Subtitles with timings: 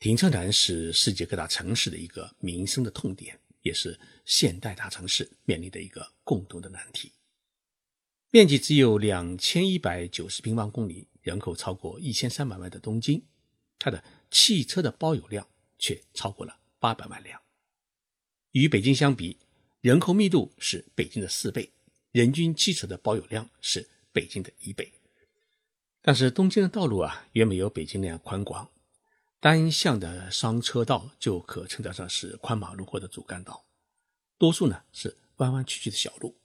[0.00, 7.12] 停车难是世界各大城市的一个民生的痛点，也是现代大城市面临的一个共同的难题。
[8.30, 13.22] 面积只有两千一百九十平方公里，人口超过一千三百万的东京，
[13.78, 15.46] 它的汽车的保有量
[15.78, 17.38] 却超过了八百万辆。
[18.52, 19.36] 与北京相比，
[19.82, 21.70] 人口密度是北京的四倍，
[22.10, 24.90] 人均汽车的保有量是北京的一倍。
[26.00, 28.70] 但是东京的道路啊，远没有北京那样宽广，
[29.40, 33.64] 单向的双车道就可称得上是宽马路或者主干道，
[34.36, 36.36] 多数呢是弯弯曲曲的小路。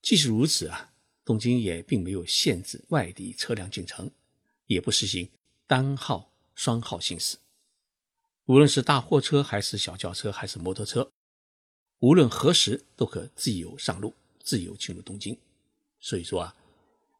[0.00, 0.92] 即使如此啊，
[1.24, 4.08] 东京也并没有限制外地车辆进城，
[4.66, 5.28] 也不实行
[5.66, 7.36] 单号、双号行驶。
[8.44, 11.10] 无论是大货车还是小轿车还是摩托车，
[11.98, 15.36] 无论何时都可自由上路、自由进入东京。
[15.98, 16.56] 所以说啊，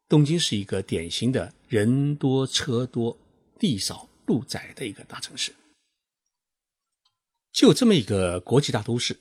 [0.08, 3.18] 东京是一个典型的人多车多、
[3.58, 5.56] 地少路窄的一个大城市。
[7.50, 9.18] 就这么一个国际大都市，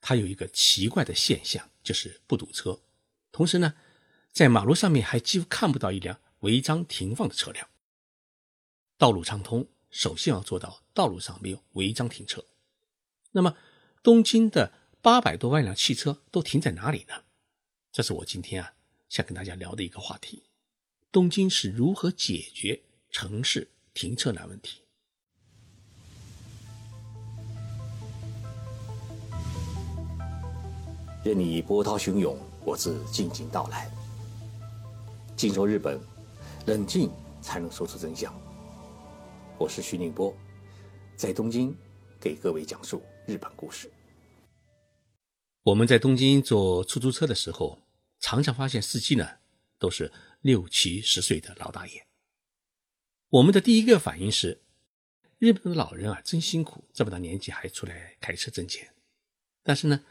[0.00, 2.80] 它有一个奇怪的现象，就是不堵车。
[3.32, 3.74] 同时呢，
[4.30, 7.68] 在马路上面还几乎看不到一辆违章停放的车辆。
[8.96, 12.44] 道路畅通，首先要做到道路上没有违章停车。
[13.32, 13.56] 那么，
[14.04, 17.24] 东京的八百多万辆汽车都停在哪里呢？
[17.90, 18.74] 这是我今天啊
[19.08, 20.44] 想跟大家聊的一个话题：
[21.10, 24.80] 东京是如何解决城市停车难问题？
[31.24, 32.36] 任你波涛汹涌。
[32.66, 33.90] 我自静静到来。
[35.36, 36.00] 静说日本，
[36.64, 37.10] 冷静
[37.42, 38.34] 才能说出真相。
[39.58, 40.34] 我是徐宁波，
[41.14, 41.76] 在东京
[42.18, 43.92] 给各位讲述日本故事。
[45.62, 47.78] 我们在东京坐出租车的时候，
[48.18, 49.28] 常常发现司机呢
[49.78, 52.06] 都是六七十岁的老大爷。
[53.34, 54.60] 我们的第一个反应是，
[55.38, 58.92] 日本的老人啊真辛苦，这么大年纪还出来开车挣钱。
[59.62, 60.04] 但是呢。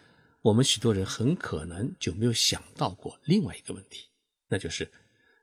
[0.43, 4.09] 我们许多人很可能就没有想到过另外一个问题，
[4.49, 4.91] 那就是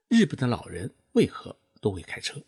[0.08, 2.44] 日本的老人为何都会开车？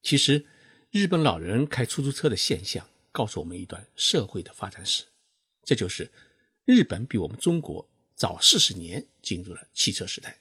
[0.00, 0.46] 其实，
[0.92, 5.06] 日本老人开出租车的现象告诉我们一段社会的发展史，
[5.64, 6.08] 这就是
[6.64, 10.38] 日本比我们中国早四十年进入了汽车时代。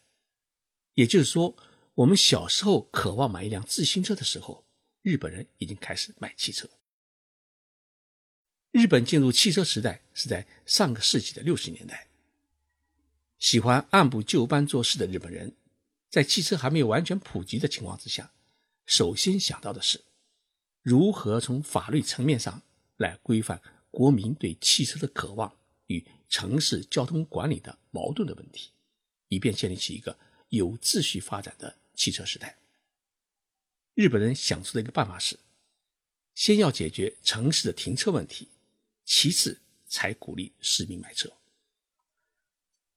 [0.94, 1.56] 也就是说，
[1.98, 4.64] 我们小时候渴望买一辆自行车的时候，
[5.02, 6.70] 日本人已经开始买汽车。
[8.70, 12.08] 日本进入汽车时代是在上个世纪的六十年代。
[13.40, 15.56] 喜欢按部就班做事的日本人，
[16.12, 18.32] 在汽车还没有完全普及的情况之下，
[18.86, 20.04] 首先想到的是
[20.84, 22.62] 如何从法律层面上
[22.98, 23.60] 来规范
[23.90, 25.52] 国民对汽车的渴望
[25.88, 28.70] 与城市交通管理的矛盾的问题，
[29.30, 30.16] 以便建立起一个
[30.50, 32.58] 有秩序发展的汽车时代。
[33.96, 35.38] 日本人想出的一个办法是，
[36.34, 38.48] 先要解决城市的停车问题。
[39.04, 41.32] 其次，才鼓励市民买车。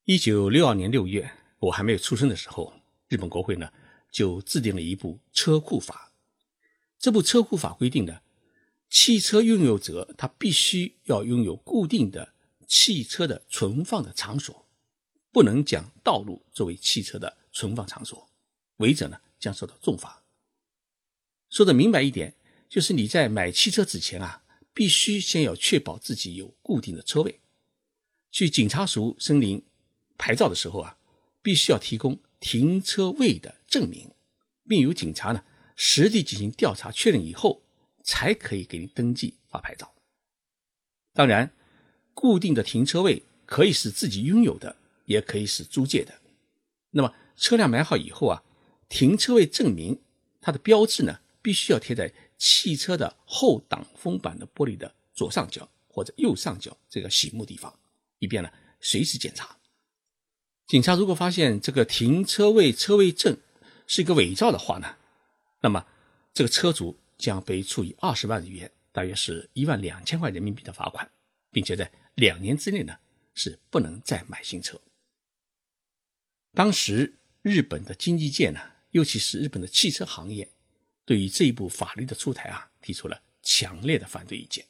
[0.04, 2.72] 一九六二年六月，我还没有出生的时候，
[3.08, 3.72] 日本国会呢
[4.10, 6.12] 就制定了一部车库法。
[6.98, 8.20] 这部车库法规定呢，
[8.90, 12.34] 汽车拥有者他必须要拥有固定的
[12.66, 14.68] 汽车的存放的场所，
[15.32, 18.29] 不能将道路作为汽车的存放场所，
[18.80, 20.24] 违者呢将受到重罚。
[21.48, 22.34] 说的明白一点，
[22.68, 24.42] 就是你在买汽车之前啊。
[24.72, 27.41] 必须先要确保自己有固定的车位。
[28.30, 29.64] 去警察署申领
[30.16, 30.96] 牌照的时候啊，
[31.42, 34.14] 必须要提供停车位的证明，
[34.68, 37.62] 并由警察呢实地进行调查确认以后，
[38.04, 39.92] 才可以给你登记发牌照。
[41.12, 41.52] 当然，
[42.14, 44.76] 固定的停车位可以是自己拥有的，
[45.06, 46.14] 也可以是租借的。
[46.92, 48.44] 那么车辆买好以后啊，
[48.90, 49.98] 停车位证明
[50.42, 52.12] 它的标志呢，必须要贴在。
[52.42, 57.78] 汽车的后挡风板的玻璃的左上角或者右上角这个醒目地方，
[58.18, 58.50] 以便呢
[58.80, 59.58] 随时检查。
[60.66, 63.36] 警察如果发现这个停车位车位证
[63.86, 64.96] 是一个伪造的话呢，
[65.60, 65.86] 那么
[66.32, 71.10] 这个车主将被处以二十万日元，大约是一万两千块人民币的罚款，
[71.50, 72.97] 并且在两年之内呢
[73.34, 74.80] 是不能再买新车。
[76.54, 78.60] 当时日本的经济界呢，
[78.91, 80.51] 尤其是日本的汽车行业。
[81.04, 84.65] 对于这一部法律的出台啊，提出了强烈的反对意见，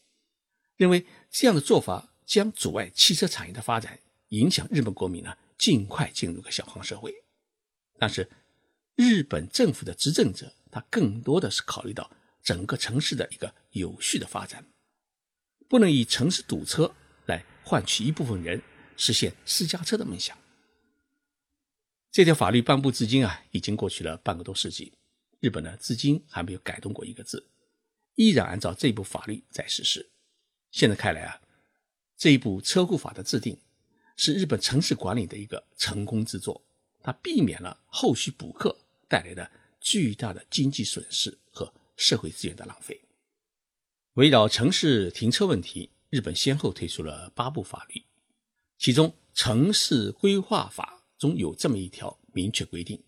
[0.77, 7.15] 认为这样的做法将阻碍汽车产业的发展，影响日本国民呢尽快进入个小康社会。
[7.99, 8.31] 但是，
[8.95, 12.11] 日本政府的执政者他更多的是考虑到
[12.43, 14.65] 整个城市的一个有序的发展，
[15.69, 16.95] 不能以城市堵车
[17.27, 18.63] 来换取一部分人
[18.97, 20.39] 实现私家车的梦想。
[22.13, 24.93] 这条法律颁布至今啊，已经过去了半个多世纪。
[25.39, 27.49] 日本呢，至今还没有改动过一个字，
[28.17, 30.11] 依然按照这部法律在实施。
[30.73, 31.41] 现在看来啊，
[32.17, 33.57] 这一部车库法的制定
[34.17, 36.61] 是日本城市管理的一个成功之作，
[37.01, 38.77] 它避免了后续补课
[39.07, 39.49] 带来的
[39.81, 43.01] 巨大的经济损失和社会资源的浪费。
[44.15, 48.03] 围绕城市停车问题，日本先后推出了八部法律，
[48.79, 52.99] 其中《城市规划法》中有这么一条明确规定：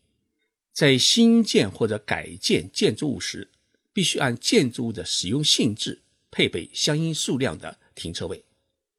[0.71, 3.51] 在新建或者改建建筑物时，
[3.91, 8.45] 必须按建筑物的使用性质配备相应数量的停车位。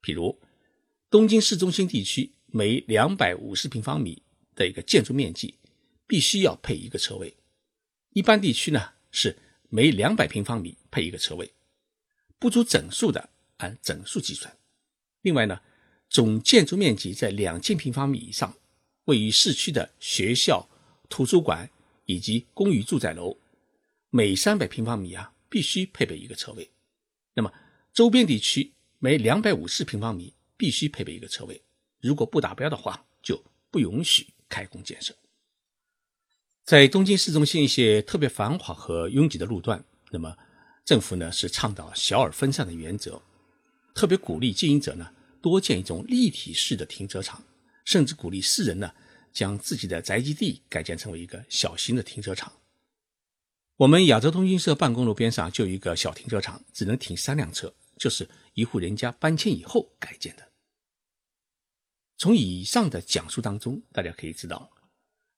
[0.02, 0.40] 譬如，
[1.08, 4.20] 东京市中心地区每两百五十平方米
[4.56, 5.54] 的一个建筑面积，
[6.08, 7.32] 必须要配一个车位；
[8.10, 9.38] 一般地区呢是
[9.68, 11.52] 每两百平方米配一个车位。
[12.40, 14.58] 不足整数的按整数计算。
[15.22, 15.60] 另外呢，
[16.10, 18.54] 总建筑面积在两千平方米以上，
[19.04, 20.68] 位于市区的学校、
[21.08, 21.70] 图书馆
[22.06, 23.36] 以及公寓住宅楼，
[24.10, 26.70] 每三百平方米啊必须配备一个车位。
[27.34, 27.52] 那么
[27.92, 31.62] 周边地区每两百五十平方米必须配备一个车位。
[32.00, 35.14] 如果不达标的话，就不允许开工建设。
[36.64, 40.36] 在东京市中心一些特别繁华和拥挤的路段，那么。
[40.84, 43.22] 政府呢是倡导小而分散的原则，
[43.94, 45.10] 特别鼓励经营者呢
[45.40, 47.42] 多建一种立体式的停车场，
[47.84, 48.92] 甚至鼓励私人呢
[49.32, 52.52] 将自己的宅基地改建成为一个小型的停车场。
[53.76, 60.48] 我们亚洲通讯社办公楼边上就有一个小停车场，只能停三辆车，就是一户人家搬迁以后改建的。
[62.16, 64.70] 从以上的讲述当中，大家可以知道，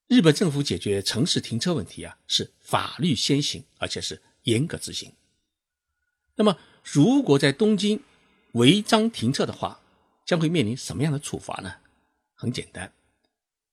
[0.06, 5.10] 日本政府解决城市停车问题啊是法律先行，而且是严格执行。
[6.34, 8.02] 那么，如果在东京
[8.52, 9.80] 违章停车的话，
[10.26, 11.74] 将会面临什么样的处罚呢？
[12.36, 12.92] 很简单，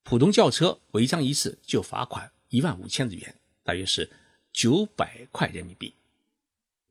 [0.04, 4.10] 普通轿车违章一次就罚款一万五千日元，大约是
[4.54, 5.94] 九百块人民币，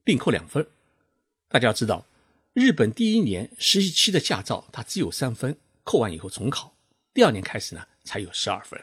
[0.04, 0.68] 并扣两分。
[1.48, 2.06] 大家要知道，
[2.52, 6.76] 日本第一年实习期的驾照它只有三分，扣完以后重考，
[7.14, 8.78] 第二年开始呢才有十二分。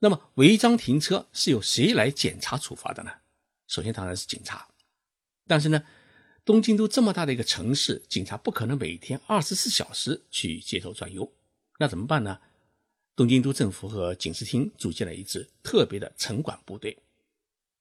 [0.00, 3.10] 那么，违章停车是由谁来检查处罚的呢？
[3.66, 4.68] 首先当然是警察。
[5.46, 5.82] 但是呢，
[6.44, 11.32] 东京都这么大的一个城市，警察不可能每天二十四小时去街头转悠，
[11.78, 12.38] 那怎么办呢？
[13.16, 16.98] 东京都政府和警视厅组建了一支特别的城管部队。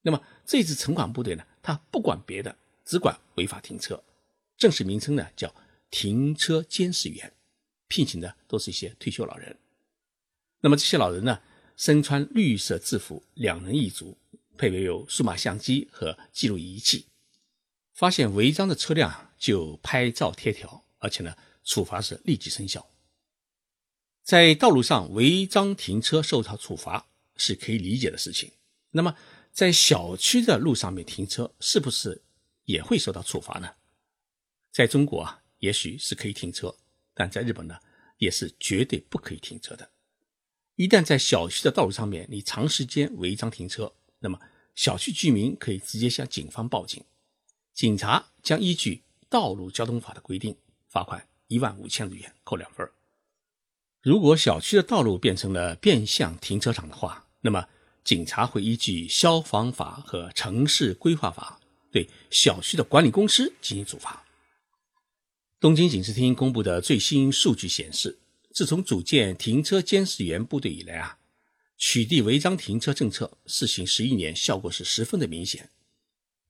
[0.02, 2.56] 那么这支城管部队呢，他不管别的，
[2.86, 4.02] 只管违法停车。
[4.56, 5.54] 正式名称呢叫
[5.90, 7.34] 停车监视员，
[7.90, 9.58] 聘请的都是一些退休老人。
[10.62, 11.42] 那么这些老人呢，
[11.76, 14.18] 身穿绿色制服，两人一组，
[14.58, 17.08] 配备有数码相机和记录仪器。
[17.94, 22.86] 发现违章的车辆就拍照贴条，而且呢，处罚是立即生效。
[24.24, 27.06] 在道路上违章停车受到处罚
[27.36, 28.52] 是可以理解的事情。
[28.92, 29.16] 那么，
[29.52, 32.22] 在小区的路上面停车是不是
[32.66, 33.70] 也会受到处罚呢？
[34.72, 36.76] 在中国啊，也许是可以停车，
[37.14, 37.78] 但在日本呢，
[38.18, 39.92] 也是绝对不可以停车的。
[40.76, 44.40] 一旦在小区的道路上面你长时间违章停车，那么
[44.74, 47.04] 小区居民可以直接向警方报警。
[47.74, 50.56] 警察将依据道路交通法的规定
[50.88, 52.88] 罚款一万五千日元，扣两分。
[54.02, 57.68] 如果小区的道路变成了变相停车场的话，那么
[58.04, 61.60] 警察会依据消防法和城市规划法
[61.92, 64.24] 对小区的管理公司进行处罚。
[65.60, 68.20] 东京警视厅公布的最新数据显示，
[68.52, 71.18] 自从组建停车监视员部队以来啊，
[71.78, 75.70] 取缔违章停车政策试行十一年，效果是十分的明显。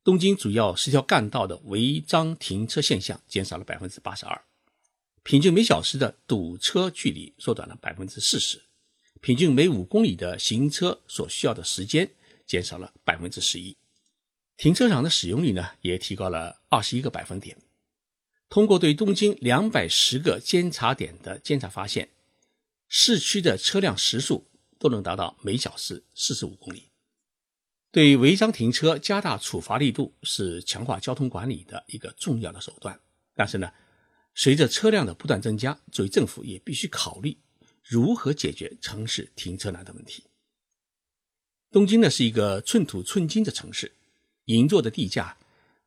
[0.03, 4.43] 东京主要十条干道的违章停车现象减少了百分之八十二，
[5.23, 8.61] 平均每小时的堵车距离缩短了百分之四十，
[9.21, 12.11] 平均每五公里的行车所需要的时间
[12.45, 13.77] 减少了百分之十一，
[14.57, 17.55] 停车场的使用率呢也提高了二十一个百分点。
[18.49, 22.09] 通过对东京两百十个监察点的监察发现，
[22.89, 24.45] 市区的车辆时速
[24.77, 26.89] 都能达到每小时四十五公里。
[27.93, 32.99] 对违章停车加大处罚力度是强化交通管理的一个重要的手段。
[33.35, 33.71] 但是呢，
[34.33, 37.37] 随着车辆的不断增加，作为政府也必须考虑
[37.83, 40.23] 如何解决城市停车难的问题。
[41.71, 43.91] 东京呢是一个寸土寸金的城市，
[44.45, 45.37] 银座的地价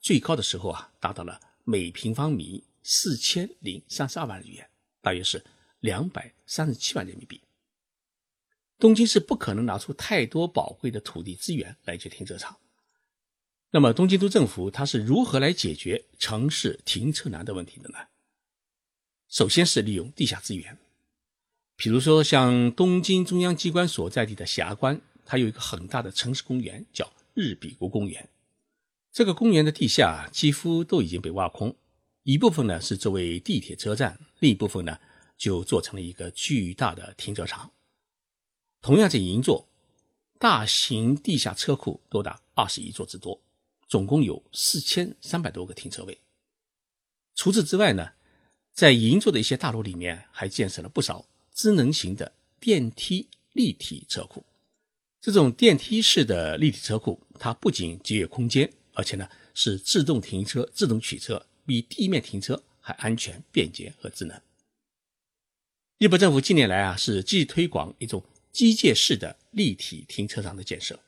[0.00, 4.70] 最高的时候啊，达到了每平方米四千零三十二万日元，
[5.02, 5.44] 大约是
[5.80, 7.40] 两百三十七万人民币。
[8.78, 12.58] 东京市不可能拿出太多宝贵的土地资源来建停车场。
[13.70, 17.98] 那么，东京都政府它是如何来解决城市停车难的问题的呢？
[19.28, 20.78] 首先是利用地下资源，
[21.74, 28.28] 比如说像东京中央机关所在地的霞关，它有一个很大的城市公园，叫日比谷公园。
[29.10, 31.74] 这个公园的地下几乎都已经被挖空，
[32.22, 34.98] 一部分呢是作为地铁车站，另一部分呢
[35.36, 37.72] 就做成了一个巨大的停车场。
[38.86, 39.66] 同样在银座，
[40.38, 43.42] 大型地下车库多达二十一座之多，
[43.88, 46.16] 总共有四千三百多个停车位。
[47.34, 48.12] 除此之外呢，
[48.72, 54.46] 在银座的一些大楼里面还建设了不少智能型的电梯立体车库。
[55.20, 58.72] 这种电梯式的立体车库，它不仅节约空间。
[58.94, 64.40] 而且呢，是自动停车、自动取车，比地面停车还安全、便捷和智能。
[65.98, 68.22] 日本政府近年来啊，是积极推广一种
[68.56, 70.98] 机械式的立体停车场的建设。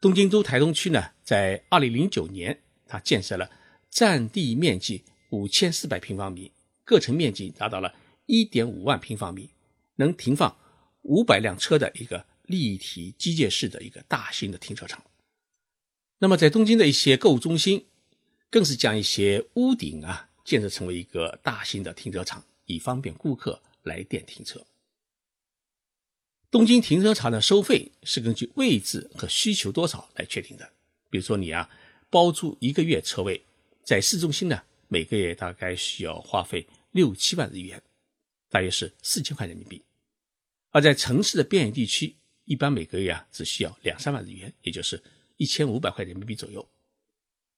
[0.00, 3.50] 东京都台东区呢，在二零零九年，它建设了
[3.90, 6.52] 占地面积五千四百平方米、
[6.84, 7.92] 各层面积达到了
[8.26, 9.50] 一点五万平方米、
[9.96, 10.56] 能停放
[11.02, 15.02] 五百辆车的一个立体机械式的一个大型的停车场。
[16.20, 17.84] 那么，在东京的一些购物中心，
[18.48, 24.64] 更是将一些屋顶啊建设成为一个大型的停车场，以方便顾客来电停车。
[26.50, 30.72] 东京停车场的收费是根据位置和需求多少来确定的。
[31.08, 31.70] 比如说，你啊
[32.10, 33.44] 包租一个月车位，
[33.84, 37.80] 在市中心呢，每个月大概需要花费六七万日元，
[38.48, 39.80] 大约是四千块人民币；
[40.70, 45.02] 而在城市的边远地区，一般每个月啊只需要两三万日元，也就是。
[45.40, 46.68] 一千五百块人民币左右。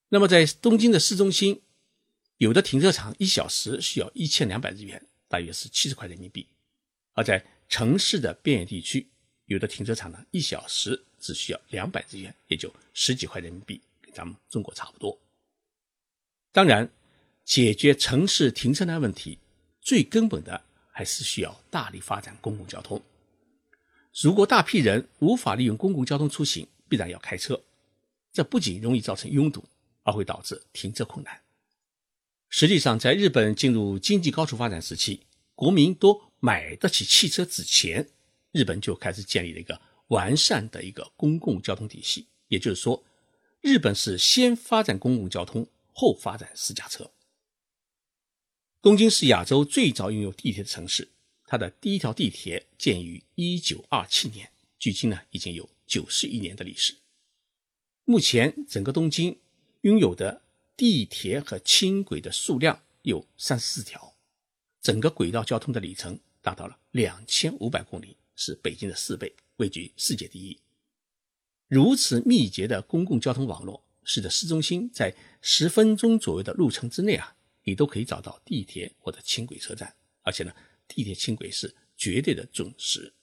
[0.09, 1.63] 那么在东京的市中心，
[2.37, 6.47] 有的停车场一小时需要一千两百日元，大约是七十块人民币；
[7.15, 9.09] 而在城市的边远地区，
[9.47, 15.19] 有的停车场呢一小时只需要两百日元，也就十几块人民币，跟咱们中国差不多。
[16.53, 16.91] 当然，
[17.47, 19.39] 解决城市停车难问题，
[19.81, 23.01] 最根本的还是需要大力发展公共交通。
[24.21, 27.59] 如果大批人无法利用公共交通出行，必然要开车。
[28.35, 29.65] 这不仅容易造成拥堵，
[30.03, 31.41] 而会导致停车困难。
[32.51, 35.23] 实际上，在日本进入经济高速发展时期，
[35.55, 38.11] 国民都买得起汽车之前，
[38.51, 42.27] 日本就开始建立了一个完善的一个公共交通体系。
[42.49, 43.05] 也就是说，
[43.61, 47.13] 日本是先发展公共交通，后发展私家车。
[48.81, 51.13] 东京是亚洲最早拥有地铁的城市，
[51.45, 56.97] 它的第一条地铁建于1927年，距今呢已经有91年的历史。
[58.05, 59.39] 目前，整个东京
[59.83, 60.43] 拥有的
[60.77, 64.17] 地铁和轻轨的数量有三十四条，
[64.81, 70.59] 整个轨道交通的里程达到了两千五百公里，是北京的四倍，位居世界第一。
[71.69, 77.35] 如此密集的公共交通网络，使得市中心在十分钟左右的路程之内啊，
[77.65, 80.53] 你都可以找到地铁或者轻轨车站，而且呢，
[80.87, 83.15] 地铁轻轨是绝对的准时。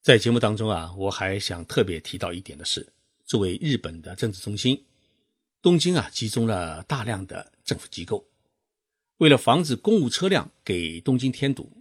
[0.00, 2.90] 在节目当中啊，我还想特别提到一点的是。
[3.26, 4.84] 作为日本的政治中心，
[5.62, 8.26] 东京啊集中了大量的政府机构。
[9.18, 11.79] 为了防止公务车辆给东京添堵，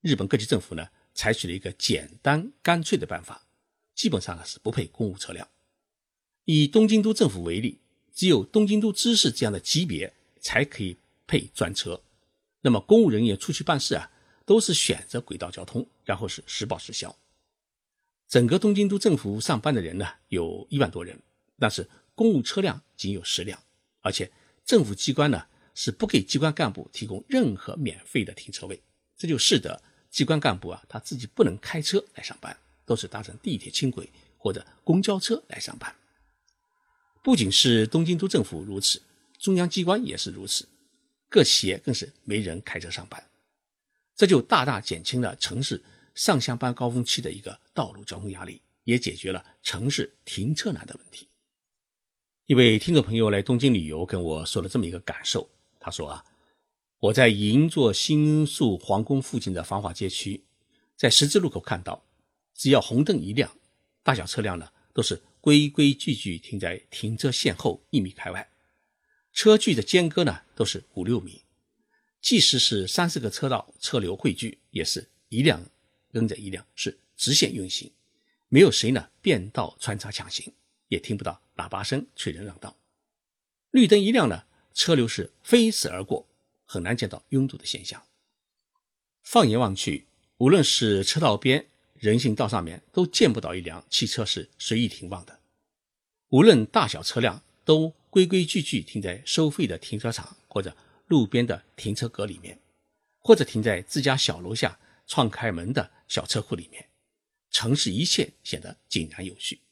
[0.00, 3.46] 日本各级政府呢采取了一个简单干脆的办法，
[3.94, 5.48] 基本上是不配公务车辆。
[6.44, 7.80] 以东京都政府为例，
[8.14, 12.02] 只有东京都知事这样的级别才可以配专车。
[12.60, 14.10] 那么公务人员出去办事啊，
[14.46, 17.14] 都是选择轨道交通，然后是实报实销。
[18.28, 21.20] 整个东京都政府上班的人呢，有一万多人，
[21.58, 23.62] 但是公务车辆仅有十辆，
[24.00, 24.30] 而且
[24.64, 28.82] 政府机关呢是不给机关干部提供任何免费的停车位，
[29.16, 35.94] 这就使得机关干部啊他自己不能开车来上班，都是搭乘地铁、轻轨或者公交车来上班。
[37.22, 39.02] 不仅是东京都政府如此，
[39.38, 40.68] 中央机关也是如此，
[41.28, 43.22] 各企业更是没人开车上班，
[44.16, 45.82] 这就大大减轻了城市。
[46.14, 51.28] 上下班高峰期的一个道路交通压力，也解决了城市停车难的问题。
[52.46, 55.48] 一位听众朋友来东京旅游，跟我说了这么一个感受。
[55.78, 56.24] 他说啊，
[57.00, 60.42] 我在银座新宿皇宫附近的繁华街区，
[60.96, 62.04] 在十字路口看到，
[62.54, 63.56] 只要红灯一亮，
[64.02, 68.50] 大小车辆呢都是规规矩矩停在停车线后一米开外，
[69.32, 71.42] 车距的间隔呢都是五六米，
[72.20, 75.64] 即使是三四个车道车流汇聚，也是一辆。
[76.10, 77.92] 跟着一辆是直线运行，
[78.48, 80.50] 没有谁呢变道穿插抢行，
[80.88, 82.74] 也听不到喇叭声催人让道。
[83.70, 86.26] 绿灯一亮呢，车流是飞驰而过，
[86.68, 88.00] 很难见到拥堵的现象。
[89.22, 90.06] 放眼望去，
[90.36, 95.40] 无论是车道边、人行道上面，都见不到一辆汽车是随意停放的。
[96.28, 102.60] 无论大小车辆，都规规矩矩停在收费的停车场或者路边的停车格里面，
[103.18, 104.78] 或者停在自家小楼下。
[105.10, 106.90] 创开门的小车库里面，
[107.50, 109.62] 城市一切显得井然有序。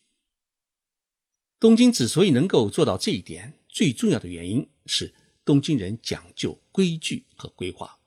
[1.61, 5.13] 东京之所以能够做到这一点，最重要的原因是
[5.47, 7.99] 东京人讲究规矩和规划。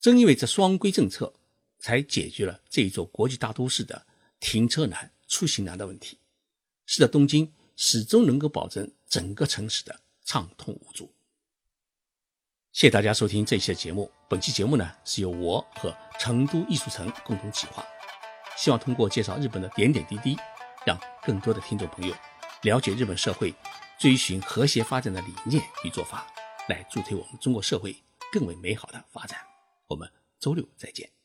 [0.00, 1.32] 正因为这双规政策，
[1.78, 4.06] 才解决了这一座国际大都市的
[4.40, 6.18] 停车难、出行难的问题，
[6.84, 11.12] 使得东京始终能够保证整个城市的畅通无阻。
[12.72, 14.10] 谢谢大家收听这期的节目。
[14.28, 17.86] 本期节目呢是由我和成都艺术城共同企划，
[18.56, 20.36] 希望通过介绍日本的点点滴滴，
[20.84, 22.14] 让更多的听众朋友
[22.62, 23.54] 了解日本社会
[23.98, 26.26] 追寻和谐发展的理念与做法，
[26.68, 27.96] 来助推我们中国社会
[28.32, 29.38] 更为美好的发展。
[29.86, 30.08] 我们
[30.38, 31.17] 周六再见。